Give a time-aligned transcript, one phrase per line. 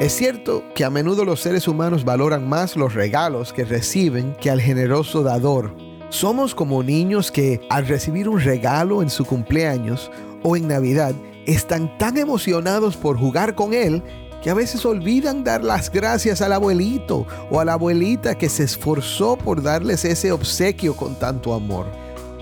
[0.00, 4.50] Es cierto que a menudo los seres humanos valoran más los regalos que reciben que
[4.50, 5.74] al generoso dador.
[6.08, 10.10] Somos como niños que al recibir un regalo en su cumpleaños
[10.42, 11.14] o en Navidad
[11.46, 14.02] están tan emocionados por jugar con él
[14.42, 18.64] que a veces olvidan dar las gracias al abuelito o a la abuelita que se
[18.64, 21.86] esforzó por darles ese obsequio con tanto amor.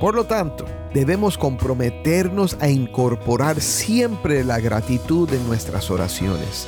[0.01, 6.67] Por lo tanto, debemos comprometernos a incorporar siempre la gratitud en nuestras oraciones.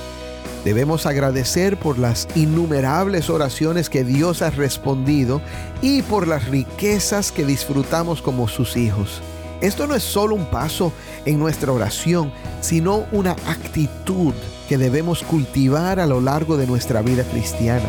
[0.65, 5.43] Debemos agradecer por las innumerables oraciones que Dios ha respondido
[5.83, 9.21] y por las riquezas que disfrutamos como sus hijos.
[9.60, 10.93] Esto no es solo un paso
[11.27, 12.33] en nuestra oración,
[12.63, 14.33] sino una actitud
[14.69, 17.88] que debemos cultivar a lo largo de nuestra vida cristiana.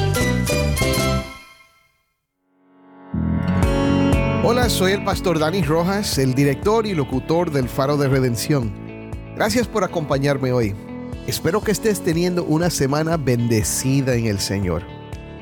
[4.51, 8.69] Hola, soy el pastor Dani Rojas, el director y locutor del Faro de Redención.
[9.33, 10.75] Gracias por acompañarme hoy.
[11.25, 14.83] Espero que estés teniendo una semana bendecida en el Señor.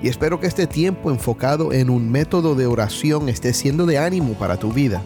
[0.03, 4.35] Y espero que este tiempo enfocado en un método de oración esté siendo de ánimo
[4.35, 5.01] para tu vida.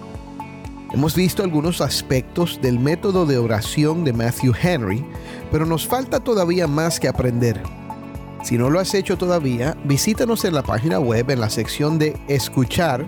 [0.93, 5.05] Hemos visto algunos aspectos del método de oración de Matthew Henry,
[5.49, 7.63] pero nos falta todavía más que aprender.
[8.43, 12.17] Si no lo has hecho todavía, visítanos en la página web en la sección de
[12.27, 13.05] Escuchar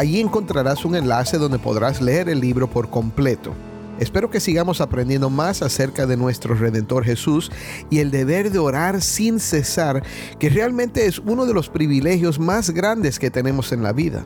[0.00, 3.52] Allí encontrarás un enlace donde podrás leer el libro por completo.
[3.98, 7.52] Espero que sigamos aprendiendo más acerca de nuestro Redentor Jesús
[7.90, 10.02] y el deber de orar sin cesar,
[10.38, 14.24] que realmente es uno de los privilegios más grandes que tenemos en la vida.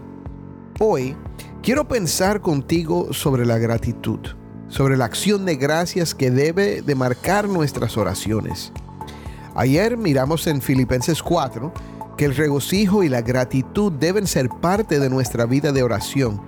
[0.79, 1.17] Hoy
[1.61, 4.21] quiero pensar contigo sobre la gratitud,
[4.69, 8.73] sobre la acción de gracias que debe de marcar nuestras oraciones.
[9.57, 11.73] Ayer miramos en Filipenses 4
[12.17, 16.41] que el regocijo y la gratitud deben ser parte de nuestra vida de oración.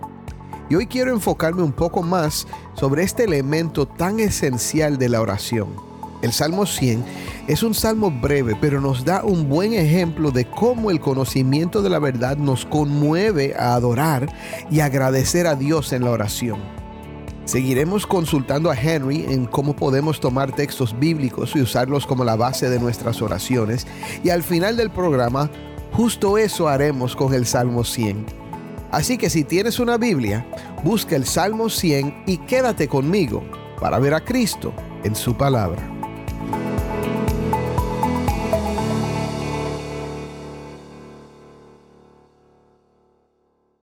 [0.69, 5.69] Y hoy quiero enfocarme un poco más sobre este elemento tan esencial de la oración.
[6.23, 7.05] El Salmo 100
[7.47, 11.91] es un salmo breve, pero nos da un buen ejemplo de cómo el conocimiento de
[11.91, 14.29] la verdad nos conmueve a adorar
[14.71, 16.86] y agradecer a Dios en la oración.
[17.47, 22.69] Seguiremos consultando a Henry en cómo podemos tomar textos bíblicos y usarlos como la base
[22.69, 23.87] de nuestras oraciones.
[24.25, 25.49] Y al final del programa,
[25.93, 28.27] justo eso haremos con el Salmo 100.
[28.91, 30.45] Así que si tienes una Biblia,
[30.83, 33.45] busca el Salmo 100 y quédate conmigo
[33.81, 34.75] para ver a Cristo
[35.05, 35.89] en su palabra.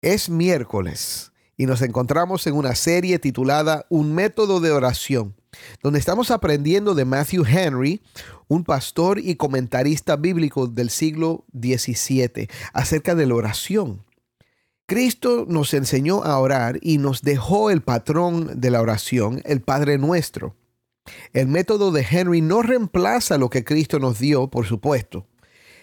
[0.03, 5.35] Es miércoles y nos encontramos en una serie titulada Un método de oración,
[5.83, 8.01] donde estamos aprendiendo de Matthew Henry,
[8.47, 14.05] un pastor y comentarista bíblico del siglo XVII, acerca de la oración.
[14.85, 19.97] Cristo nos enseñó a orar y nos dejó el patrón de la oración, el Padre
[19.97, 20.55] Nuestro.
[21.33, 25.27] El método de Henry no reemplaza lo que Cristo nos dio, por supuesto.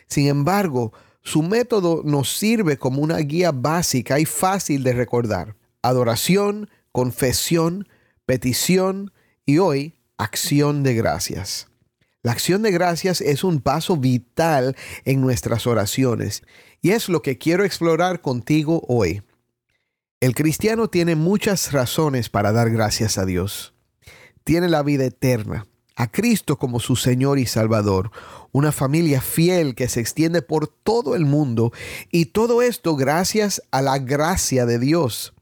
[0.09, 5.55] Sin embargo, su método nos sirve como una guía básica y fácil de recordar
[5.89, 7.89] adoración, confesión,
[8.25, 9.13] petición
[9.45, 11.69] y hoy acción de gracias.
[12.23, 16.43] La acción de gracias es un paso vital en nuestras oraciones
[16.83, 19.23] y es lo que quiero explorar contigo hoy.
[20.21, 23.75] El cristiano tiene muchas razones para dar gracias a Dios.
[24.43, 28.11] Tiene la vida eterna, a Cristo como su Señor y Salvador,
[28.51, 31.73] una familia fiel que se extiende por todo el mundo
[32.11, 35.36] y todo esto gracias a la gracia de Dios.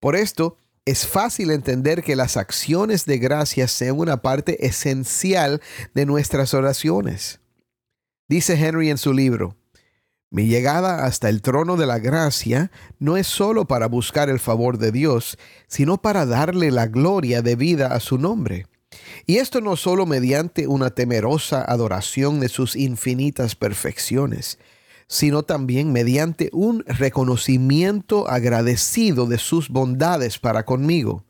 [0.00, 0.56] Por esto,
[0.86, 5.60] es fácil entender que las acciones de gracias sean una parte esencial
[5.94, 7.40] de nuestras oraciones.
[8.28, 9.56] Dice Henry en su libro,
[10.30, 14.78] mi llegada hasta el trono de la gracia no es sólo para buscar el favor
[14.78, 15.36] de Dios,
[15.66, 18.66] sino para darle la gloria debida a su nombre.
[19.26, 24.58] Y esto no sólo mediante una temerosa adoración de sus infinitas perfecciones,
[25.10, 31.24] sino también mediante un reconocimiento agradecido de sus bondades para conmigo.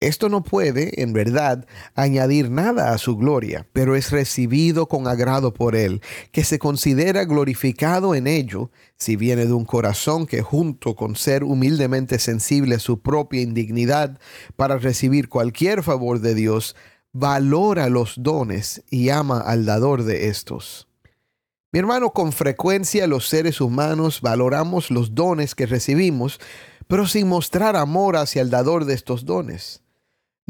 [0.00, 5.54] Esto no puede, en verdad, añadir nada a su gloria, pero es recibido con agrado
[5.54, 6.00] por Él,
[6.32, 11.44] que se considera glorificado en ello, si viene de un corazón que junto con ser
[11.44, 14.18] humildemente sensible a su propia indignidad
[14.56, 16.74] para recibir cualquier favor de Dios,
[17.12, 20.89] valora los dones y ama al dador de estos.
[21.72, 26.40] Mi hermano, con frecuencia los seres humanos valoramos los dones que recibimos,
[26.88, 29.82] pero sin mostrar amor hacia el dador de estos dones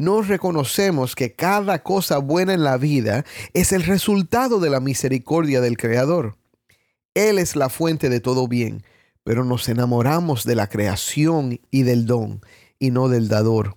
[0.01, 5.61] no reconocemos que cada cosa buena en la vida es el resultado de la misericordia
[5.61, 6.39] del Creador.
[7.13, 8.83] Él es la fuente de todo bien,
[9.25, 12.41] pero nos enamoramos de la creación y del don,
[12.79, 13.77] y no del dador.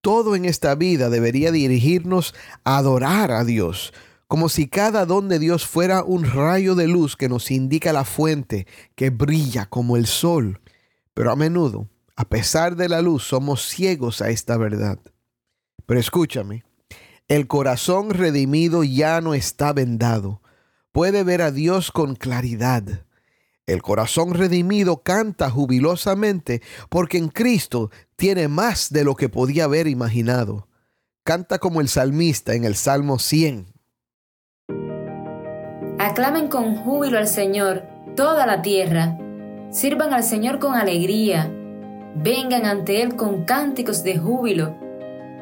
[0.00, 3.92] Todo en esta vida debería dirigirnos a adorar a Dios,
[4.28, 8.04] como si cada don de Dios fuera un rayo de luz que nos indica la
[8.04, 10.60] fuente que brilla como el sol.
[11.14, 14.98] Pero a menudo, a pesar de la luz, somos ciegos a esta verdad.
[15.86, 16.62] Pero escúchame,
[17.26, 20.42] el corazón redimido ya no está vendado.
[20.92, 23.06] Puede ver a Dios con claridad.
[23.66, 26.60] El corazón redimido canta jubilosamente
[26.90, 30.68] porque en Cristo tiene más de lo que podía haber imaginado.
[31.22, 33.77] Canta como el salmista en el Salmo 100.
[35.98, 37.82] Aclamen con júbilo al Señor
[38.16, 39.16] toda la tierra.
[39.70, 41.50] Sirvan al Señor con alegría.
[42.14, 44.74] Vengan ante Él con cánticos de júbilo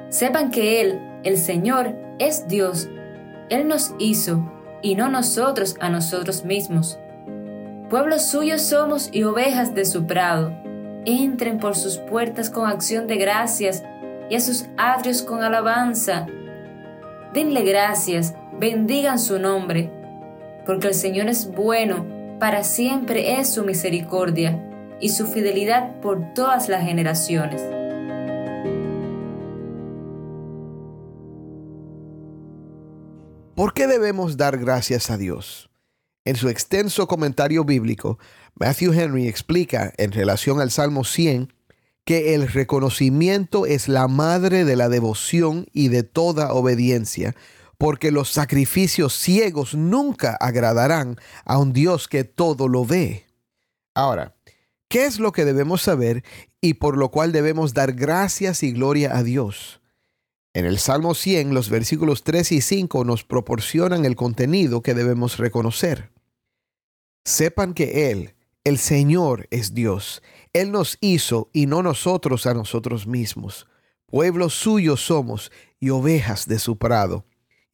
[0.08, 2.88] Sepan que Él, el Señor, es Dios.
[3.50, 4.50] Él nos hizo
[4.82, 6.98] y no nosotros a nosotros mismos.
[7.90, 10.52] Pueblos suyos somos y ovejas de su prado.
[11.04, 13.84] Entren por sus puertas con acción de gracias
[14.30, 16.26] y a sus atrios con alabanza.
[17.32, 19.90] Denle gracias, bendigan su nombre,
[20.66, 22.04] porque el Señor es bueno,
[22.40, 27.62] para siempre es su misericordia y su fidelidad por todas las generaciones.
[33.54, 35.70] ¿Por qué debemos dar gracias a Dios?
[36.26, 38.18] En su extenso comentario bíblico,
[38.56, 41.54] Matthew Henry explica en relación al Salmo 100
[42.04, 47.34] que el reconocimiento es la madre de la devoción y de toda obediencia,
[47.78, 53.26] porque los sacrificios ciegos nunca agradarán a un Dios que todo lo ve.
[53.94, 54.34] Ahora,
[54.88, 56.24] ¿qué es lo que debemos saber
[56.60, 59.80] y por lo cual debemos dar gracias y gloria a Dios?
[60.54, 65.36] En el Salmo 100, los versículos 3 y 5 nos proporcionan el contenido que debemos
[65.36, 66.12] reconocer.
[67.26, 70.22] Sepan que Él, el Señor, es Dios.
[70.54, 73.66] Él nos hizo y no nosotros a nosotros mismos.
[74.06, 77.26] Pueblo suyo somos y ovejas de su prado.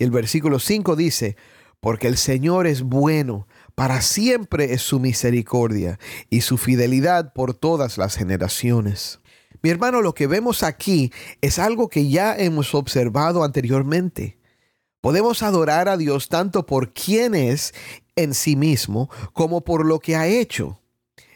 [0.03, 1.37] El versículo 5 dice,
[1.79, 3.47] porque el Señor es bueno,
[3.77, 9.21] para siempre es su misericordia y su fidelidad por todas las generaciones.
[9.63, 14.39] Mi hermano, lo que vemos aquí es algo que ya hemos observado anteriormente.
[15.01, 17.73] Podemos adorar a Dios tanto por quién es
[18.17, 20.81] en sí mismo como por lo que ha hecho.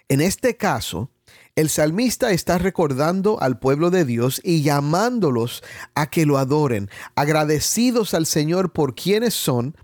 [0.09, 1.13] En este caso,
[1.57, 5.65] el salmista está recordando al pueblo de Dios y llamándolos
[5.95, 9.77] a que lo adoren, agradecidos al Señor por quienes son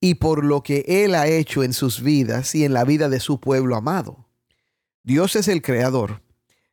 [0.00, 3.20] y por lo que Él ha hecho en sus vidas y en la vida de
[3.20, 4.26] su pueblo amado.
[5.04, 6.22] Dios es el creador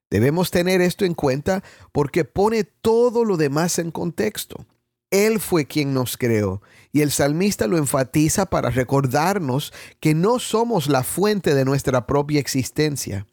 [0.10, 4.66] Debemos tener esto en cuenta porque pone todo lo demás en contexto.
[5.12, 6.62] Él fue quien nos creó
[6.92, 12.40] y el salmista lo enfatiza para recordarnos que no somos la fuente de nuestra propia
[12.40, 13.26] existencia.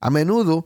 [0.00, 0.64] A menudo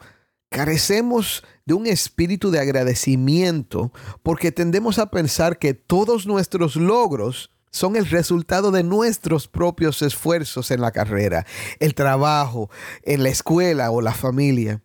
[0.50, 7.96] carecemos de un espíritu de agradecimiento porque tendemos a pensar que todos nuestros logros son
[7.96, 11.46] el resultado de nuestros propios esfuerzos en la carrera,
[11.78, 12.68] el trabajo,
[13.02, 14.82] en la escuela o la familia.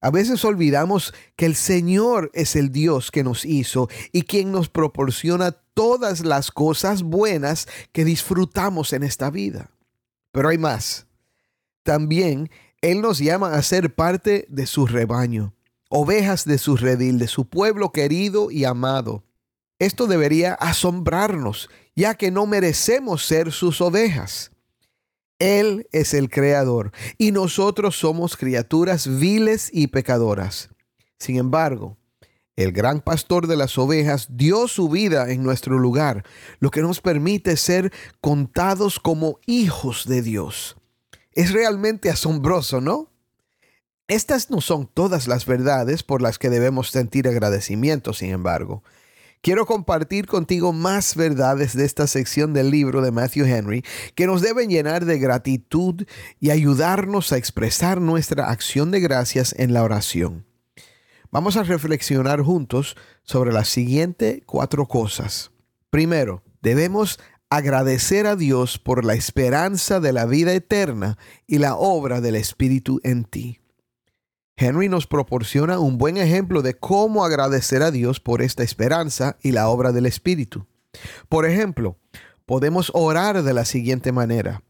[0.00, 4.70] A veces olvidamos que el Señor es el Dios que nos hizo y quien nos
[4.70, 9.70] proporciona todas las cosas buenas que disfrutamos en esta vida.
[10.32, 11.06] Pero hay más.
[11.82, 12.50] También
[12.82, 15.54] Él nos llama a ser parte de su rebaño,
[15.90, 19.24] ovejas de su redil, de su pueblo querido y amado.
[19.78, 24.50] Esto debería asombrarnos, ya que no merecemos ser sus ovejas.
[25.38, 30.70] Él es el creador y nosotros somos criaturas viles y pecadoras.
[31.18, 31.98] Sin embargo,
[32.56, 36.24] el gran pastor de las ovejas dio su vida en nuestro lugar,
[36.60, 40.79] lo que nos permite ser contados como hijos de Dios.
[41.40, 43.08] Es realmente asombroso, ¿no?
[44.08, 48.84] Estas no son todas las verdades por las que debemos sentir agradecimiento, sin embargo.
[49.40, 53.82] Quiero compartir contigo más verdades de esta sección del libro de Matthew Henry
[54.14, 56.06] que nos deben llenar de gratitud
[56.40, 60.44] y ayudarnos a expresar nuestra acción de gracias en la oración.
[61.30, 65.52] Vamos a reflexionar juntos sobre las siguientes cuatro cosas.
[65.88, 67.18] Primero, debemos
[67.50, 73.00] agradecer a Dios por la esperanza de la vida eterna y la obra del Espíritu
[73.02, 73.58] en ti.
[74.56, 79.52] Henry nos proporciona un buen ejemplo de cómo agradecer a Dios por esta esperanza y
[79.52, 80.66] la obra del Espíritu.
[81.28, 81.96] Por ejemplo,
[82.46, 84.62] podemos orar de la siguiente manera.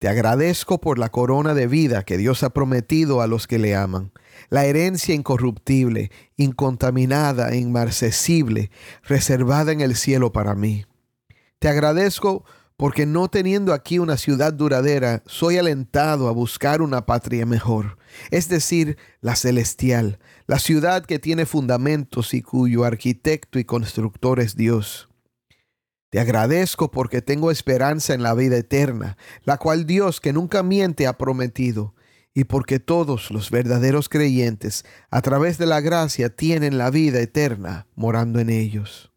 [0.00, 3.76] Te agradezco por la corona de vida que Dios ha prometido a los que le
[3.76, 4.10] aman,
[4.48, 8.70] la herencia incorruptible, incontaminada e inmarcesible,
[9.04, 10.86] reservada en el cielo para mí.
[11.64, 12.44] Te agradezco
[12.76, 17.96] porque no teniendo aquí una ciudad duradera, soy alentado a buscar una patria mejor,
[18.30, 24.56] es decir, la celestial, la ciudad que tiene fundamentos y cuyo arquitecto y constructor es
[24.56, 25.08] Dios.
[26.10, 31.06] Te agradezco porque tengo esperanza en la vida eterna, la cual Dios que nunca miente
[31.06, 31.94] ha prometido,
[32.34, 37.86] y porque todos los verdaderos creyentes, a través de la gracia, tienen la vida eterna
[37.94, 39.13] morando en ellos.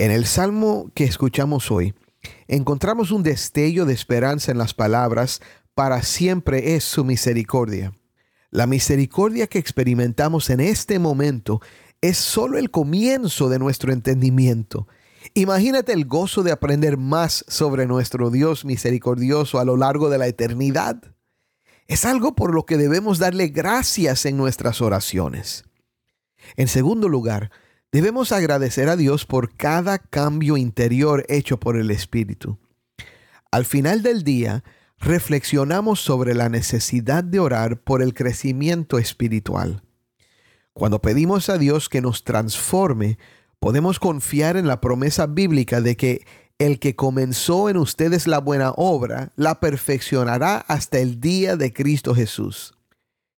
[0.00, 1.92] En el salmo que escuchamos hoy,
[2.46, 5.40] encontramos un destello de esperanza en las palabras,
[5.74, 7.92] para siempre es su misericordia.
[8.52, 11.60] La misericordia que experimentamos en este momento
[12.00, 14.86] es solo el comienzo de nuestro entendimiento.
[15.34, 20.28] Imagínate el gozo de aprender más sobre nuestro Dios misericordioso a lo largo de la
[20.28, 21.02] eternidad.
[21.88, 25.64] Es algo por lo que debemos darle gracias en nuestras oraciones.
[26.56, 27.50] En segundo lugar,
[27.90, 32.58] Debemos agradecer a Dios por cada cambio interior hecho por el Espíritu.
[33.50, 34.62] Al final del día,
[34.98, 39.82] reflexionamos sobre la necesidad de orar por el crecimiento espiritual.
[40.74, 43.18] Cuando pedimos a Dios que nos transforme,
[43.58, 46.26] podemos confiar en la promesa bíblica de que
[46.58, 52.14] el que comenzó en ustedes la buena obra, la perfeccionará hasta el día de Cristo
[52.14, 52.74] Jesús.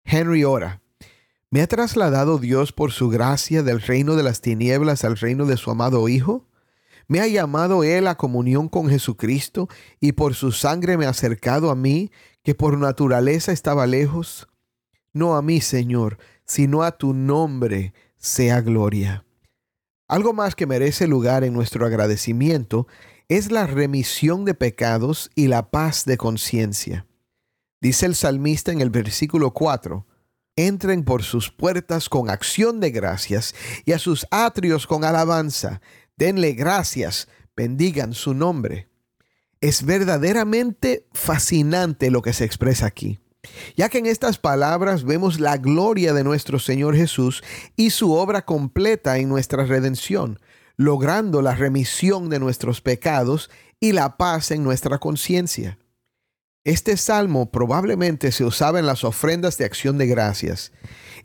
[0.04, 0.80] Henry ora.
[1.50, 5.56] ¿Me ha trasladado Dios por su gracia del reino de las tinieblas al reino de
[5.56, 6.44] su amado Hijo?
[7.06, 9.66] ¿Me ha llamado Él a comunión con Jesucristo
[9.98, 12.10] y por su sangre me ha acercado a mí,
[12.42, 14.46] que por naturaleza estaba lejos?
[15.14, 19.24] No a mí, Señor, sino a tu nombre sea gloria.
[20.06, 22.86] Algo más que merece lugar en nuestro agradecimiento
[23.28, 27.06] es la remisión de pecados y la paz de conciencia.
[27.80, 30.04] Dice el salmista en el versículo 4,
[30.58, 35.80] entren por sus puertas con acción de gracias y a sus atrios con alabanza.
[36.16, 38.88] Denle gracias, bendigan su nombre.
[39.60, 43.20] Es verdaderamente fascinante lo que se expresa aquí,
[43.76, 47.44] ya que en estas palabras vemos la gloria de nuestro Señor Jesús
[47.76, 50.40] y su obra completa en nuestra redención,
[50.76, 53.48] logrando la remisión de nuestros pecados
[53.78, 55.78] y la paz en nuestra conciencia.
[56.68, 60.70] Este salmo probablemente se usaba en las ofrendas de acción de gracias.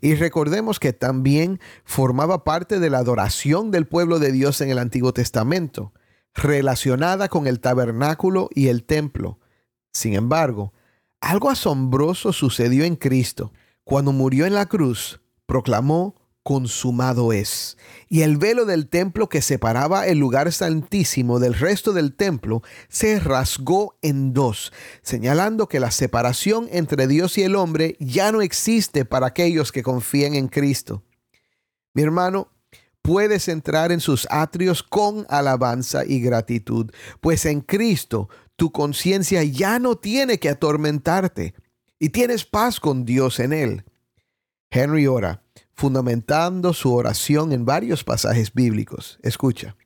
[0.00, 4.78] Y recordemos que también formaba parte de la adoración del pueblo de Dios en el
[4.78, 5.92] Antiguo Testamento,
[6.32, 9.38] relacionada con el tabernáculo y el templo.
[9.92, 10.72] Sin embargo,
[11.20, 13.52] algo asombroso sucedió en Cristo.
[13.84, 17.76] Cuando murió en la cruz, proclamó consumado es.
[18.08, 23.18] Y el velo del templo que separaba el lugar santísimo del resto del templo se
[23.18, 24.72] rasgó en dos,
[25.02, 29.82] señalando que la separación entre Dios y el hombre ya no existe para aquellos que
[29.82, 31.02] confían en Cristo.
[31.94, 32.52] Mi hermano,
[33.00, 39.78] puedes entrar en sus atrios con alabanza y gratitud, pues en Cristo tu conciencia ya
[39.78, 41.54] no tiene que atormentarte
[41.98, 43.84] y tienes paz con Dios en él.
[44.70, 45.42] Henry ora,
[45.74, 49.18] fundamentando su oración en varios pasajes bíblicos.
[49.22, 49.76] Escucha,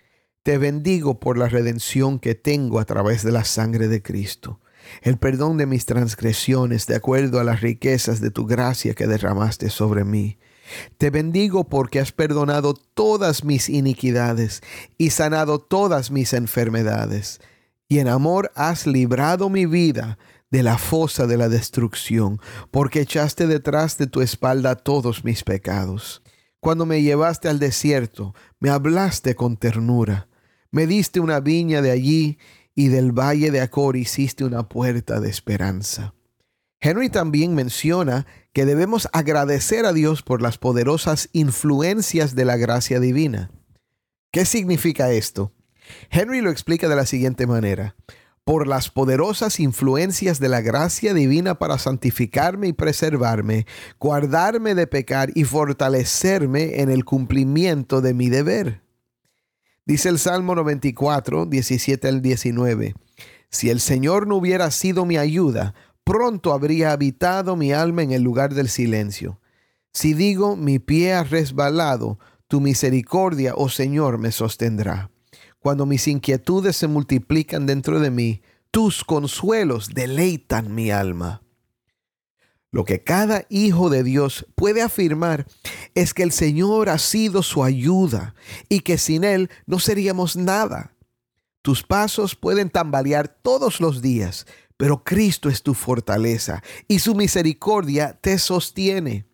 [0.43, 4.61] te bendigo por la redención que tengo a través de la sangre de Cristo,
[5.03, 9.71] el perdón de mis transgresiones de acuerdo a las riquezas de tu gracia que derramaste
[9.71, 10.39] sobre mí.
[10.99, 14.63] Te bendigo porque has perdonado todas mis iniquidades
[14.97, 17.41] y sanado todas mis enfermedades,
[17.89, 20.19] y en amor has librado mi vida
[20.51, 22.41] de la fosa de la destrucción,
[22.71, 26.23] porque echaste detrás de tu espalda todos mis pecados.
[26.61, 30.29] Cuando me llevaste al desierto, me hablaste con ternura,
[30.71, 32.39] me diste una viña de allí
[32.75, 36.15] y del valle de Acor hiciste una puerta de esperanza.
[36.81, 43.01] Henry también menciona que debemos agradecer a Dios por las poderosas influencias de la gracia
[43.01, 43.51] divina.
[44.31, 45.53] ¿Qué significa esto?
[46.11, 47.97] Henry lo explica de la siguiente manera
[48.49, 53.67] por las poderosas influencias de la gracia divina para santificarme y preservarme,
[54.01, 58.81] guardarme de pecar y fortalecerme en el cumplimiento de mi deber.
[59.85, 62.95] Dice el Salmo 94, 17 al 19,
[63.51, 68.23] Si el Señor no hubiera sido mi ayuda, pronto habría habitado mi alma en el
[68.23, 69.43] lugar del silencio.
[69.93, 75.11] Si digo mi pie ha resbalado, tu misericordia, oh Señor, me sostendrá.
[75.61, 81.43] Cuando mis inquietudes se multiplican dentro de mí, tus consuelos deleitan mi alma.
[82.71, 85.47] Lo que cada hijo de Dios puede afirmar
[85.95, 88.35] es que el Señor ha sido su ayuda
[88.69, 90.95] y que sin Él no seríamos nada.
[91.63, 94.47] Tus pasos pueden tambalear todos los días,
[94.77, 99.28] pero Cristo es tu fortaleza y su misericordia te sostiene.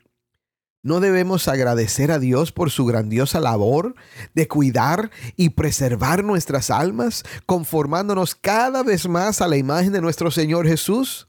[0.84, 3.94] ¿No debemos agradecer a Dios por su grandiosa labor
[4.34, 10.30] de cuidar y preservar nuestras almas, conformándonos cada vez más a la imagen de nuestro
[10.30, 11.26] Señor Jesús?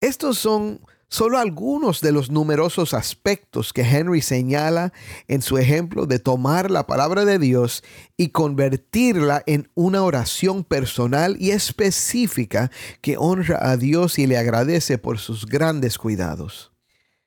[0.00, 4.94] Estos son solo algunos de los numerosos aspectos que Henry señala
[5.28, 7.84] en su ejemplo de tomar la palabra de Dios
[8.16, 12.70] y convertirla en una oración personal y específica
[13.02, 16.73] que honra a Dios y le agradece por sus grandes cuidados.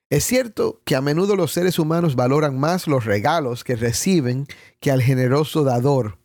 [0.10, 4.48] Es cierto que a menudo los seres humanos valoran más los regalos que reciben
[4.80, 6.18] que al generoso dador.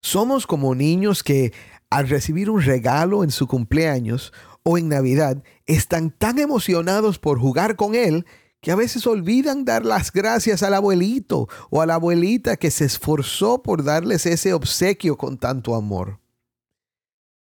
[0.00, 1.52] Somos como niños que
[1.90, 7.76] al recibir un regalo en su cumpleaños o en Navidad están tan emocionados por jugar
[7.76, 8.24] con él
[8.62, 12.86] que a veces olvidan dar las gracias al abuelito o a la abuelita que se
[12.86, 16.20] esforzó por darles ese obsequio con tanto amor.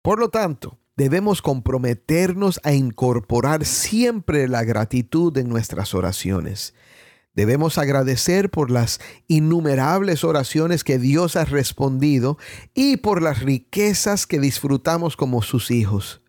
[0.02, 6.76] Por lo tanto, debemos comprometernos a incorporar siempre la gratitud en nuestras oraciones.
[7.34, 12.38] Debemos agradecer por las innumerables oraciones que Dios ha respondido
[12.76, 16.22] y por las riquezas que disfrutamos como sus hijos.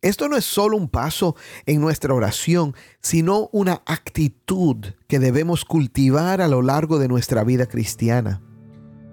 [0.00, 1.34] Esto no es solo un paso
[1.66, 4.76] en nuestra oración, sino una actitud
[5.08, 8.47] que debemos cultivar a lo largo de nuestra vida cristiana.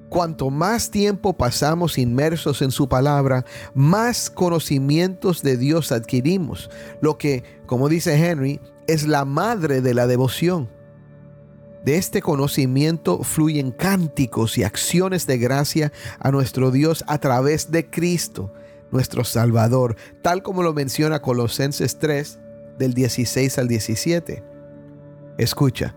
[0.09, 3.43] Cuanto más tiempo pasamos inmersos en su palabra,
[3.73, 6.69] más conocimientos de Dios adquirimos,
[7.01, 10.69] lo que, como dice Henry, es la madre de la devoción.
[11.83, 17.89] De este conocimiento fluyen cánticos y acciones de gracia a nuestro Dios a través de
[17.89, 18.53] Cristo,
[18.91, 22.39] nuestro Salvador, tal como lo menciona Colosenses 3
[22.77, 24.43] del 16 al 17.
[25.37, 25.95] Escucha,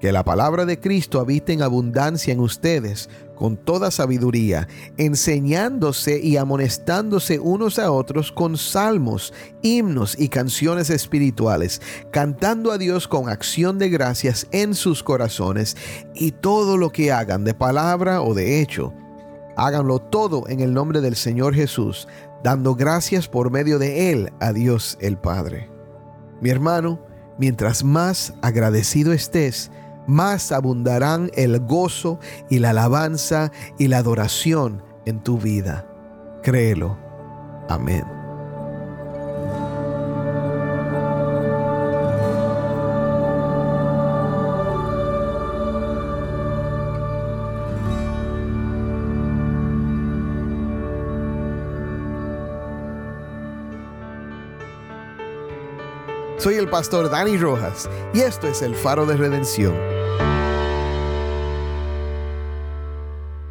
[0.00, 6.36] que la palabra de Cristo habite en abundancia en ustedes con toda sabiduría, enseñándose y
[6.36, 13.78] amonestándose unos a otros con salmos, himnos y canciones espirituales, cantando a Dios con acción
[13.78, 15.76] de gracias en sus corazones,
[16.14, 18.92] y todo lo que hagan de palabra o de hecho,
[19.56, 22.08] háganlo todo en el nombre del Señor Jesús,
[22.42, 25.70] dando gracias por medio de Él a Dios el Padre.
[26.40, 27.00] Mi hermano,
[27.38, 29.70] mientras más agradecido estés,
[30.08, 32.18] más abundarán el gozo
[32.50, 35.86] y la alabanza y la adoración en tu vida.
[36.42, 36.98] Créelo.
[37.68, 38.17] Amén.
[56.38, 59.74] Soy el pastor Dani Rojas y esto es el faro de redención.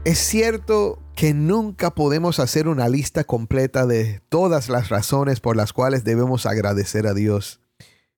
[0.05, 5.73] Es cierto que nunca podemos hacer una lista completa de todas las razones por las
[5.73, 7.59] cuales debemos agradecer a Dios.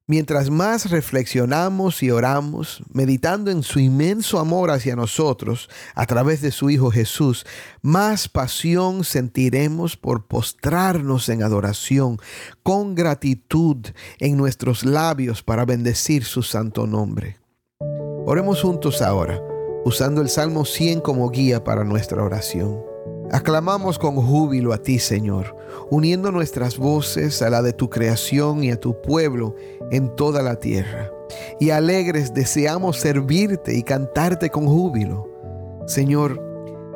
[0.10, 6.50] Mientras más reflexionamos y oramos, meditando en su inmenso amor hacia nosotros a través de
[6.50, 7.46] su Hijo Jesús,
[7.84, 12.18] más pasión sentiremos por postrarnos en adoración,
[12.64, 13.86] con gratitud
[14.18, 17.38] en nuestros labios para bendecir su santo nombre.
[18.26, 19.40] Oremos juntos ahora
[19.86, 22.90] usando el Salmo 100 como guía para nuestra oración.
[23.32, 25.56] Aclamamos con júbilo a ti, Señor,
[25.92, 29.56] uniendo nuestras voces a la de tu creación y a tu pueblo
[29.92, 31.12] en toda la tierra.
[31.60, 35.28] Y alegres deseamos servirte y cantarte con júbilo.
[35.88, 36.42] Señor,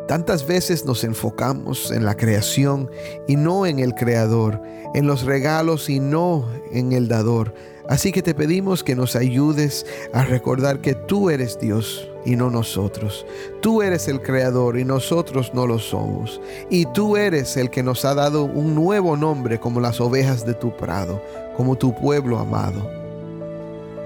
[0.08, 2.90] tantas veces nos enfocamos en la creación
[3.28, 4.62] y no en el Creador,
[4.94, 7.54] en los regalos y no en el dador.
[7.90, 12.50] Así que te pedimos que nos ayudes a recordar que tú eres Dios y no
[12.50, 13.26] nosotros.
[13.62, 16.40] Tú eres el creador y nosotros no lo somos.
[16.70, 20.54] Y tú eres el que nos ha dado un nuevo nombre como las ovejas de
[20.54, 21.22] tu prado,
[21.56, 22.90] como tu pueblo amado.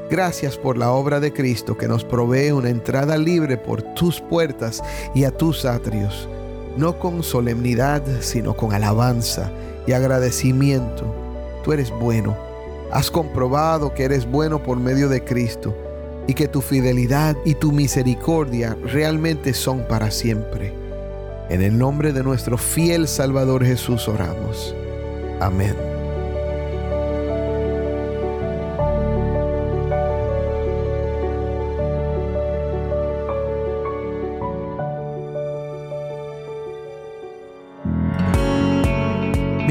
[0.09, 4.81] Gracias por la obra de Cristo que nos provee una entrada libre por tus puertas
[5.13, 6.29] y a tus atrios,
[6.77, 9.51] no con solemnidad, sino con alabanza
[9.85, 11.13] y agradecimiento.
[11.63, 12.37] Tú eres bueno.
[12.89, 15.75] Has comprobado que eres bueno por medio de Cristo
[16.25, 20.73] y que tu fidelidad y tu misericordia realmente son para siempre.
[21.49, 24.73] En el nombre de nuestro fiel Salvador Jesús oramos.
[25.41, 25.96] Amén.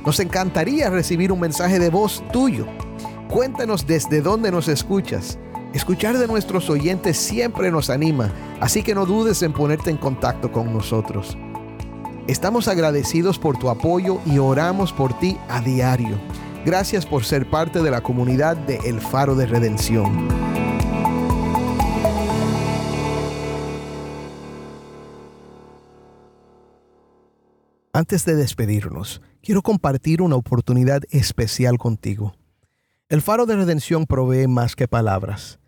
[0.05, 2.67] Nos encantaría recibir un mensaje de voz tuyo.
[3.27, 5.39] Cuéntanos desde dónde nos escuchas.
[5.73, 8.31] Escuchar de nuestros oyentes siempre nos anima,
[8.61, 11.35] así que no dudes en ponerte en contacto con nosotros.
[12.25, 16.17] Estamos agradecidos por tu apoyo y oramos por ti a diario.
[16.65, 20.29] Gracias por ser parte de la comunidad de El Faro de Redención.
[27.91, 32.35] Antes de despedirnos, quiero compartir una oportunidad especial contigo.
[33.09, 35.59] El Faro de Redención provee más que palabras.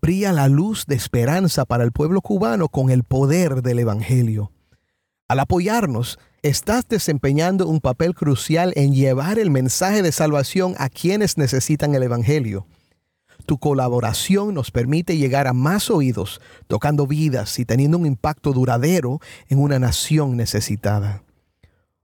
[0.00, 4.52] Brilla la luz de esperanza para el pueblo cubano con el poder del Evangelio.
[5.28, 11.36] Al apoyarnos, estás desempeñando un papel crucial en llevar el mensaje de salvación a quienes
[11.36, 12.64] necesitan el Evangelio.
[13.44, 19.18] Tu colaboración nos permite llegar a más oídos, tocando vidas y teniendo un impacto duradero
[19.48, 21.24] en una nación necesitada.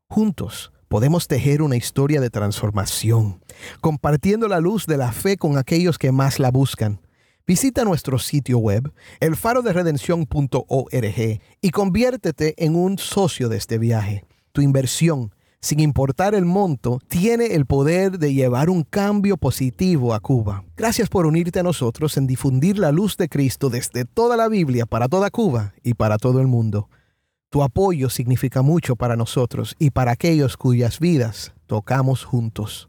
[0.08, 3.40] Juntos podemos tejer una historia de transformación,
[3.80, 6.98] compartiendo la luz de la fe con aquellos que más la buscan.
[7.46, 14.24] Visita nuestro sitio web, elfaroderedención.org, y conviértete en un socio de este viaje.
[14.52, 20.20] Tu inversión, sin importar el monto, tiene el poder de llevar un cambio positivo a
[20.20, 20.62] Cuba.
[20.76, 24.87] Gracias por unirte a nosotros en difundir la luz de Cristo desde toda la Biblia
[24.87, 26.88] para toda Cuba y para todo el mundo.
[27.50, 32.88] Tu apoyo significa mucho para nosotros y para aquellos cuyas vidas tocamos juntos.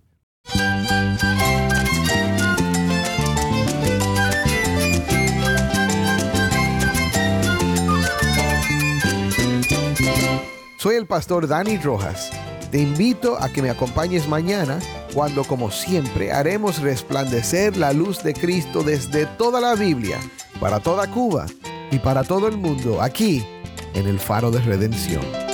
[10.83, 12.29] Soy el pastor Dani Rojas.
[12.69, 14.79] Te invito a que me acompañes mañana
[15.13, 20.19] cuando como siempre haremos resplandecer la luz de Cristo desde toda la Biblia,
[20.59, 21.45] para toda Cuba
[21.89, 23.45] y para todo el mundo, aquí
[23.93, 25.52] en el faro de redención.